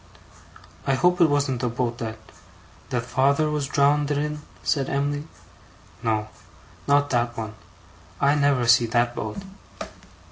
'I 0.87 0.95
hope 0.95 1.21
it 1.21 1.29
wasn't 1.29 1.61
the 1.61 1.69
boat 1.69 1.99
that' 1.99 2.17
'That 2.89 3.05
father 3.05 3.51
was 3.51 3.67
drownded 3.67 4.17
in?' 4.17 4.41
said 4.63 4.89
Em'ly. 4.89 5.27
'No. 6.01 6.29
Not 6.87 7.11
that 7.11 7.37
one, 7.37 7.53
I 8.19 8.33
never 8.33 8.65
see 8.65 8.87
that 8.87 9.13
boat. 9.13 9.37